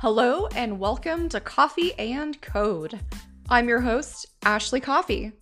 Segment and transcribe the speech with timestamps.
[0.00, 3.00] Hello and welcome to Coffey and Code.
[3.48, 5.32] I'm your host, Ashley Coffey.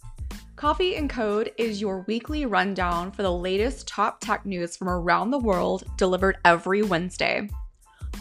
[0.54, 5.32] Coffey and Code is your weekly rundown for the latest top tech news from around
[5.32, 7.50] the world delivered every Wednesday.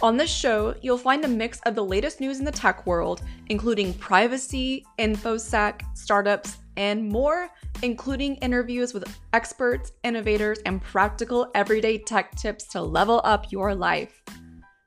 [0.01, 3.21] On this show, you'll find a mix of the latest news in the tech world,
[3.50, 7.47] including privacy, infosec, startups, and more,
[7.84, 14.23] including interviews with experts, innovators, and practical everyday tech tips to level up your life.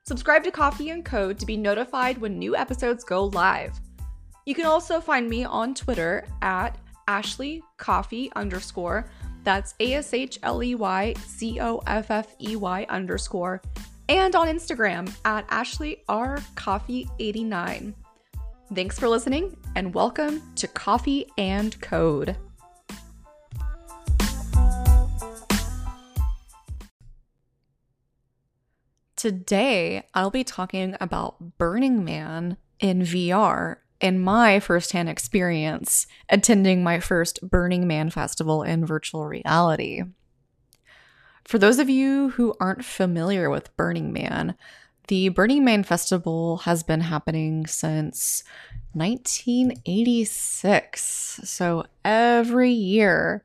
[0.07, 3.77] Subscribe to Coffey and Code to be notified when new episodes go live.
[4.45, 6.77] You can also find me on Twitter at
[7.09, 9.09] Ashley Coffey underscore.
[9.43, 13.61] That's A S H L E Y C O F F E Y underscore.
[14.07, 17.93] And on Instagram at Ashley R Coffey 89.
[18.73, 22.37] Thanks for listening and welcome to Coffey and Code.
[29.27, 37.01] Today, I'll be talking about Burning Man in VR and my firsthand experience attending my
[37.01, 40.03] first Burning Man festival in virtual reality.
[41.43, 44.55] For those of you who aren't familiar with Burning Man,
[45.09, 48.45] the Burning Man Festival has been happening since
[48.93, 51.41] 1986.
[51.43, 53.43] So every year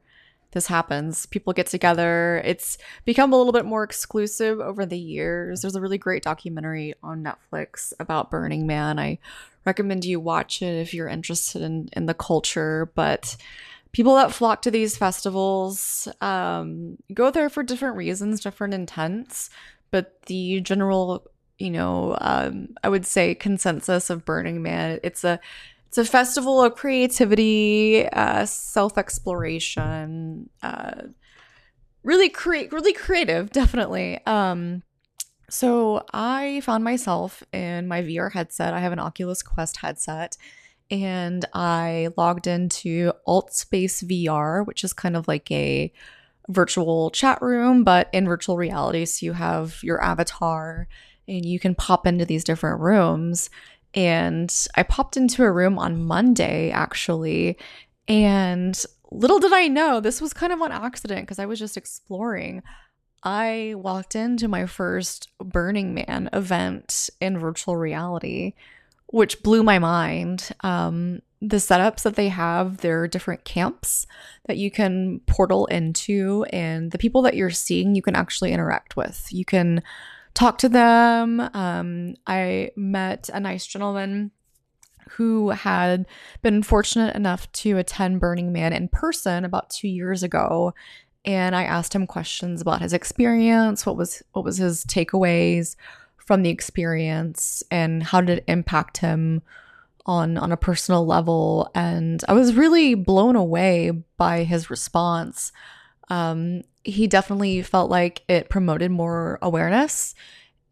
[0.52, 2.40] this happens, people get together.
[2.44, 5.62] It's become a little bit more exclusive over the years.
[5.62, 8.98] There's a really great documentary on Netflix about Burning Man.
[8.98, 9.18] I
[9.64, 12.90] recommend you watch it if you're interested in, in the culture.
[12.94, 13.36] But
[13.92, 19.50] people that flock to these festivals um, go there for different reasons, different intents.
[19.90, 21.26] But the general
[21.58, 24.98] you know, um, I would say consensus of Burning Man.
[25.04, 25.38] It's a
[25.92, 31.02] it's a festival of creativity, uh, self exploration, uh,
[32.02, 34.18] really create, really creative, definitely.
[34.24, 34.84] Um,
[35.50, 38.72] so I found myself in my VR headset.
[38.72, 40.38] I have an Oculus Quest headset,
[40.90, 45.92] and I logged into Altspace VR, which is kind of like a
[46.48, 49.04] virtual chat room, but in virtual reality.
[49.04, 50.88] So you have your avatar
[51.28, 53.50] and you can pop into these different rooms.
[53.94, 57.58] And I popped into a room on Monday, actually.
[58.08, 61.76] And little did I know, this was kind of on accident because I was just
[61.76, 62.62] exploring.
[63.22, 68.54] I walked into my first Burning Man event in virtual reality,
[69.06, 70.50] which blew my mind.
[70.60, 74.06] Um, the setups that they have, there are different camps
[74.46, 78.96] that you can portal into, and the people that you're seeing, you can actually interact
[78.96, 79.26] with.
[79.30, 79.82] You can
[80.34, 81.40] talk to them.
[81.40, 84.30] Um, I met a nice gentleman
[85.10, 86.06] who had
[86.40, 90.74] been fortunate enough to attend Burning Man in person about two years ago.
[91.24, 95.76] And I asked him questions about his experience, what was what was his takeaways
[96.16, 99.42] from the experience, and how did it impact him
[100.06, 101.70] on on a personal level.
[101.74, 105.52] And I was really blown away by his response.
[106.08, 110.14] Um, he definitely felt like it promoted more awareness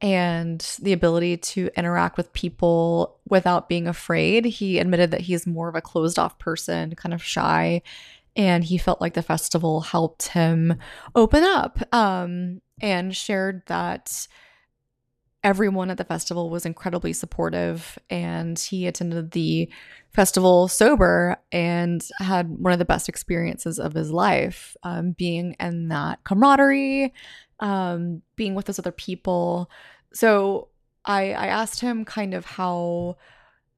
[0.01, 4.45] and the ability to interact with people without being afraid.
[4.45, 7.83] He admitted that he's more of a closed off person, kind of shy,
[8.35, 10.77] and he felt like the festival helped him
[11.15, 14.27] open up um, and shared that
[15.43, 19.71] everyone at the festival was incredibly supportive and he attended the
[20.13, 25.89] festival sober and had one of the best experiences of his life um, being in
[25.89, 27.15] that camaraderie
[27.61, 29.71] um, being with those other people.
[30.13, 30.69] So
[31.05, 33.17] I, I asked him kind of how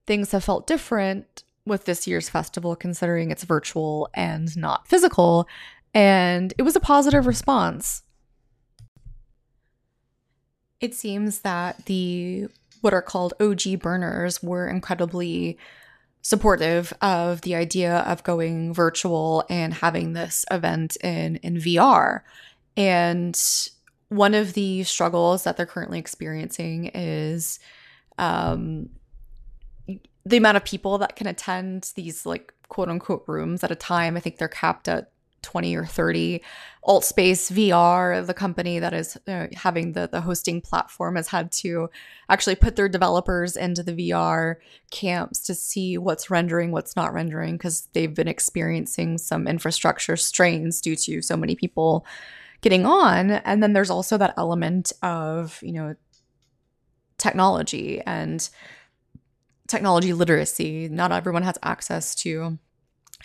[0.06, 5.46] things have felt different with this year's festival considering it's virtual and not physical
[5.94, 8.02] and it was a positive response
[10.82, 12.48] it seems that the
[12.82, 15.56] what are called OG burners were incredibly
[16.20, 22.22] supportive of the idea of going virtual and having this event in in VR.
[22.76, 23.40] And
[24.08, 27.60] one of the struggles that they're currently experiencing is
[28.18, 28.90] um,
[30.26, 34.16] the amount of people that can attend these like quote unquote rooms at a time.
[34.16, 35.11] I think they're capped at
[35.42, 36.42] 20 or 30.
[36.84, 41.88] Altspace VR, the company that is uh, having the, the hosting platform, has had to
[42.28, 44.56] actually put their developers into the VR
[44.90, 50.80] camps to see what's rendering, what's not rendering, because they've been experiencing some infrastructure strains
[50.80, 52.04] due to so many people
[52.62, 53.30] getting on.
[53.30, 55.94] And then there's also that element of, you know,
[57.18, 58.48] technology and
[59.68, 60.88] technology literacy.
[60.88, 62.58] Not everyone has access to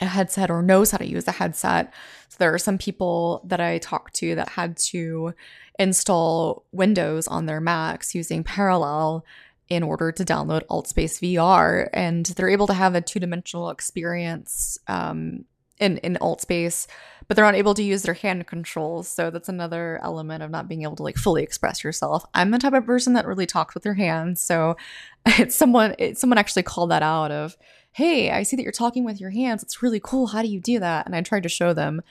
[0.01, 1.93] a headset or knows how to use a headset.
[2.29, 5.33] So there are some people that I talked to that had to
[5.79, 9.25] install Windows on their Macs using Parallel.
[9.69, 14.79] in order to download Altspace VR, and they're able to have a two dimensional experience
[14.87, 15.43] um,
[15.77, 16.87] in in Altspace,
[17.27, 19.07] but they're not able to use their hand controls.
[19.07, 22.25] So that's another element of not being able to like fully express yourself.
[22.33, 24.77] I'm the type of person that really talks with their hands, so
[25.25, 27.57] it's someone it's someone actually called that out of,
[27.97, 29.63] hey, I see that you're talking with your hands.
[29.63, 30.27] It's really cool.
[30.27, 31.07] How do you do that?
[31.07, 32.03] And I tried to show them,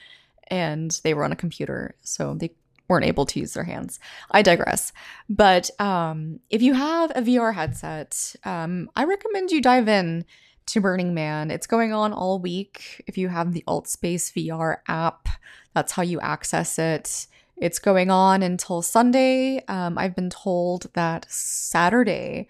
[0.49, 2.51] and they were on a computer, so they
[2.89, 4.01] weren't able to use their hands.
[4.33, 4.93] I digress.
[5.29, 10.25] But um, if you have a VR headset, um, I recommend you dive in
[10.67, 11.53] to Burning Man.
[11.53, 13.05] It's going on all week.
[13.07, 15.29] If you have the Altspace VR app,
[15.73, 17.29] that's how you access it.
[17.57, 19.65] It's going on until Sunday.
[19.69, 22.49] Um, I've been told that Saturday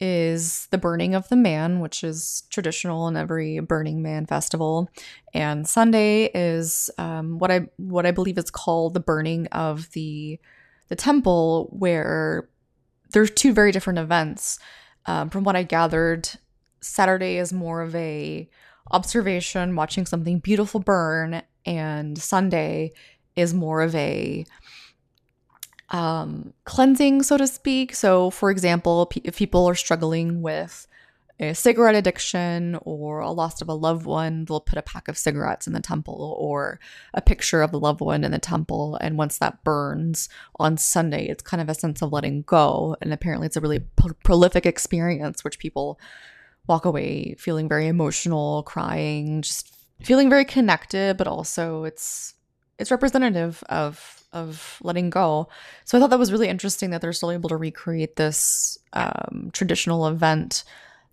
[0.00, 4.90] is the burning of the man, which is traditional in every Burning Man festival,
[5.32, 10.38] and Sunday is um, what I what I believe is called the burning of the
[10.88, 12.48] the temple, where
[13.12, 14.58] there's two very different events.
[15.06, 16.28] Um, from what I gathered,
[16.80, 18.48] Saturday is more of a
[18.90, 22.92] observation, watching something beautiful burn, and Sunday
[23.36, 24.44] is more of a
[25.94, 27.94] um, cleansing, so to speak.
[27.94, 30.88] So, for example, if people are struggling with
[31.38, 35.16] a cigarette addiction or a loss of a loved one, they'll put a pack of
[35.16, 36.80] cigarettes in the temple or
[37.12, 38.98] a picture of the loved one in the temple.
[39.00, 42.96] And once that burns on Sunday, it's kind of a sense of letting go.
[43.00, 46.00] And apparently, it's a really pro- prolific experience, which people
[46.66, 52.34] walk away feeling very emotional, crying, just feeling very connected, but also it's
[52.80, 55.48] it's representative of of letting go.
[55.84, 59.50] So I thought that was really interesting that they're still able to recreate this um,
[59.52, 60.64] traditional event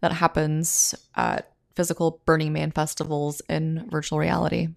[0.01, 4.69] that happens at physical Burning Man festivals in virtual reality.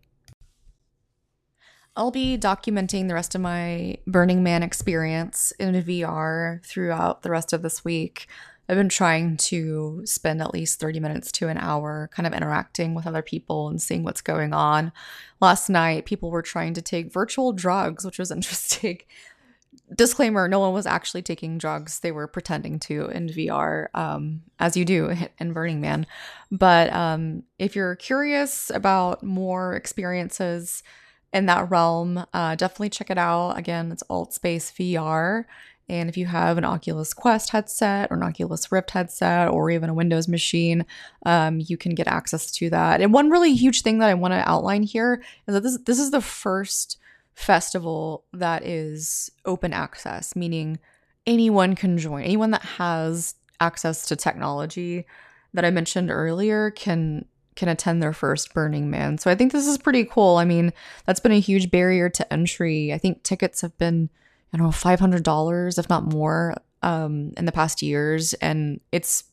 [1.96, 7.52] I'll be documenting the rest of my Burning Man experience in VR throughout the rest
[7.52, 8.26] of this week.
[8.68, 12.94] I've been trying to spend at least 30 minutes to an hour kind of interacting
[12.94, 14.92] with other people and seeing what's going on.
[15.40, 19.00] Last night, people were trying to take virtual drugs, which was interesting.
[19.94, 22.00] Disclaimer no one was actually taking drugs.
[22.00, 26.06] They were pretending to in VR, um, as you do in Burning Man.
[26.50, 30.82] But um, if you're curious about more experiences
[31.34, 33.58] in that realm, uh, definitely check it out.
[33.58, 35.44] Again, it's Altspace VR.
[35.88, 39.90] And if you have an Oculus Quest headset or an Oculus Rift headset or even
[39.90, 40.86] a Windows machine,
[41.26, 43.00] um, you can get access to that.
[43.00, 45.98] And one really huge thing that I want to outline here is that this, this
[45.98, 46.98] is the first
[47.34, 50.78] festival that is open access, meaning
[51.26, 52.22] anyone can join.
[52.22, 55.04] Anyone that has access to technology
[55.52, 57.26] that I mentioned earlier can
[57.56, 59.16] can attend their first Burning Man.
[59.16, 60.38] So I think this is pretty cool.
[60.38, 60.72] I mean,
[61.06, 62.92] that's been a huge barrier to entry.
[62.92, 64.10] I think tickets have been
[64.54, 68.34] I don't know, $500, if not more, um, in the past years.
[68.34, 69.24] And it's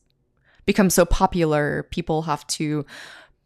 [0.66, 2.84] become so popular, people have to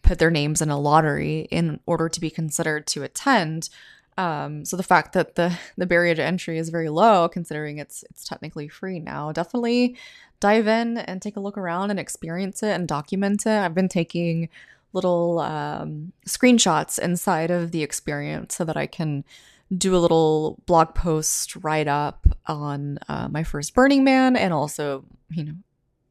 [0.01, 3.69] put their names in a lottery in order to be considered to attend.
[4.17, 8.05] Um, so the fact that the the barrier to entry is very low, considering it's
[8.11, 9.97] it's technically free now, definitely
[10.41, 13.51] dive in and take a look around and experience it and document it.
[13.51, 14.49] I've been taking
[14.93, 19.25] little um, screenshots inside of the experience so that I can
[19.75, 25.05] do a little blog post write up on uh, my first Burning Man and also,
[25.31, 25.55] you know,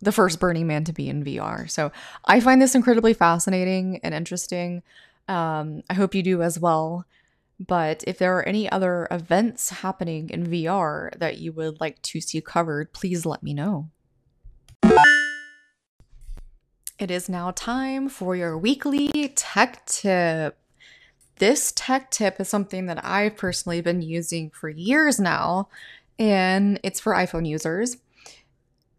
[0.01, 1.70] the first Burning Man to be in VR.
[1.70, 1.91] So
[2.25, 4.84] I find this incredibly fascinating and interesting.
[5.27, 7.06] Um, I hope you do as well.
[7.60, 12.20] But if there are any other events happening in VR that you would like to
[12.20, 13.89] see covered, please let me know.
[17.00, 20.58] It is now time for your weekly tech tip
[21.38, 25.70] this tech tip is something that I've personally been using for years now,
[26.18, 27.98] and it's for iPhone users.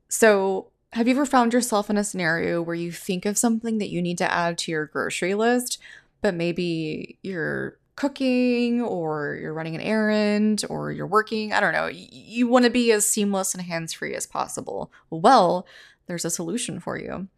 [0.08, 3.90] So, have you ever found yourself in a scenario where you think of something that
[3.90, 5.78] you need to add to your grocery list,
[6.22, 11.52] but maybe you're cooking or you're running an errand or you're working?
[11.52, 11.86] I don't know.
[11.88, 14.92] You want to be as seamless and hands free as possible.
[15.10, 15.66] Well,
[16.06, 17.28] there's a solution for you.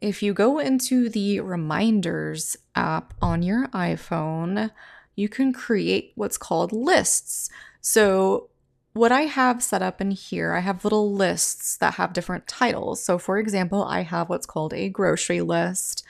[0.00, 4.70] If you go into the Reminders app on your iPhone,
[5.16, 7.48] you can create what's called lists.
[7.80, 8.48] So,
[8.92, 13.02] what I have set up in here, I have little lists that have different titles.
[13.04, 16.04] So, for example, I have what's called a grocery list,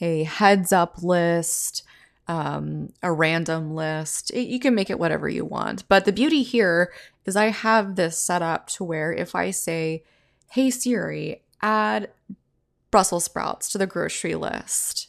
[0.00, 1.82] a heads up list,
[2.28, 4.30] um, a random list.
[4.30, 5.86] It, you can make it whatever you want.
[5.88, 6.92] But the beauty here
[7.26, 10.04] is I have this set up to where if I say,
[10.52, 12.10] Hey Siri, add
[12.90, 15.08] Brussels sprouts to the grocery list.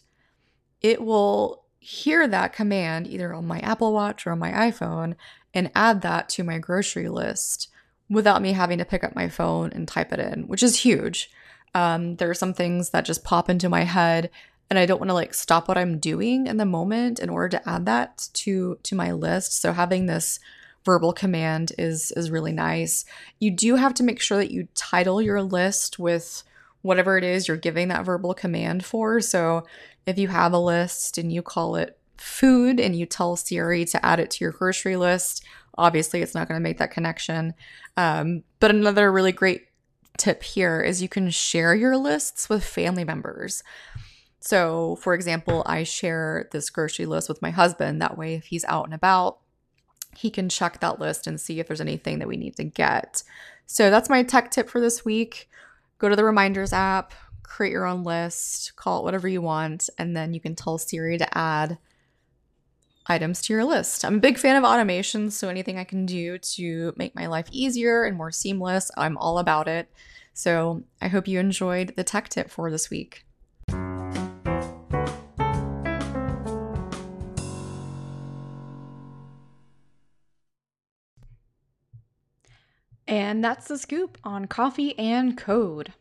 [0.82, 5.16] It will hear that command either on my Apple Watch or on my iPhone
[5.54, 7.70] and add that to my grocery list
[8.10, 11.32] without me having to pick up my phone and type it in, which is huge.
[11.74, 14.30] Um, there are some things that just pop into my head
[14.70, 17.50] and I don't want to like stop what I'm doing in the moment in order
[17.58, 19.60] to add that to to my list.
[19.62, 20.40] So having this
[20.86, 23.06] verbal command is is really nice.
[23.40, 26.44] You do have to make sure that you title your list with
[26.82, 29.22] whatever it is you're giving that verbal command for.
[29.22, 29.66] So
[30.06, 34.06] if you have a list and you call it food and you tell Siri to
[34.06, 35.44] add it to your grocery list,
[35.78, 37.54] obviously it's not going to make that connection.
[37.98, 39.68] Um, but another really great
[40.18, 43.64] tip here is you can share your lists with family members.
[44.40, 48.02] So, for example, I share this grocery list with my husband.
[48.02, 49.40] That way, if he's out and about,
[50.16, 53.24] he can check that list and see if there's anything that we need to get.
[53.66, 55.50] So that's my tech tip for this week.
[55.98, 57.14] Go to the reminders app,
[57.44, 61.18] create your own list, call it whatever you want, and then you can tell Siri
[61.18, 61.78] to add
[63.08, 64.06] items to your list.
[64.06, 67.48] I'm a big fan of automation, so anything I can do to make my life
[67.52, 69.92] easier and more seamless, I'm all about it.
[70.34, 73.26] So I hope you enjoyed the tech tip for this week.
[83.12, 85.92] And that's the scoop on coffey and code.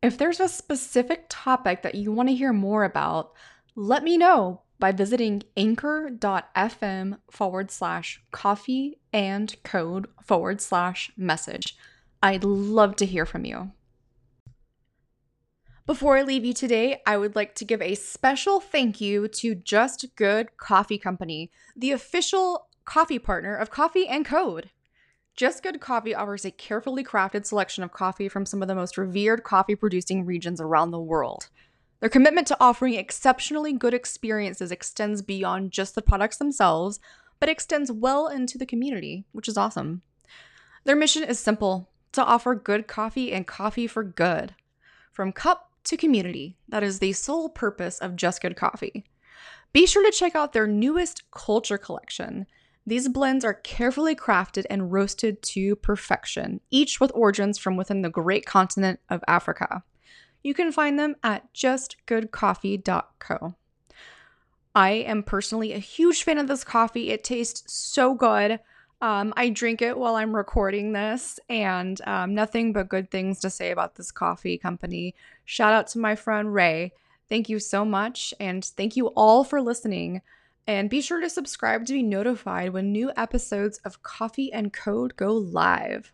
[0.00, 3.32] If there's a specific topic that you want to hear more about,
[3.74, 11.76] let me know by visiting anchor.fm forward slash coffey and code forward slash message.
[12.22, 13.72] I'd love to hear from you.
[15.84, 19.56] Before I leave you today, I would like to give a special thank you to
[19.56, 24.70] Just Good Coffee Company, the official coffee partner of Coffey and Code.
[25.34, 28.98] Just Good Coffee offers a carefully crafted selection of coffee from some of the most
[28.98, 31.48] revered coffee producing regions around the world.
[32.00, 37.00] Their commitment to offering exceptionally good experiences extends beyond just the products themselves,
[37.40, 40.02] but extends well into the community, which is awesome.
[40.84, 44.54] Their mission is simple to offer good coffee and coffee for good.
[45.12, 49.04] From cup to community, that is the sole purpose of Just Good Coffee.
[49.72, 52.46] Be sure to check out their newest culture collection.
[52.86, 58.10] These blends are carefully crafted and roasted to perfection, each with origins from within the
[58.10, 59.84] great continent of Africa.
[60.42, 63.54] You can find them at justgoodcoffee.co.
[64.74, 67.10] I am personally a huge fan of this coffee.
[67.10, 68.58] It tastes so good.
[69.00, 73.50] Um, I drink it while I'm recording this, and um, nothing but good things to
[73.50, 75.14] say about this coffee company.
[75.44, 76.92] Shout out to my friend Ray.
[77.28, 80.22] Thank you so much, and thank you all for listening.
[80.66, 85.16] And be sure to subscribe to be notified when new episodes of Coffey and Code
[85.16, 86.12] go live.